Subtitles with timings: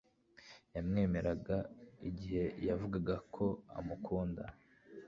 [0.75, 1.57] yamwemeraga
[2.09, 3.45] igihe yavugaga ko
[3.77, 4.43] amukunda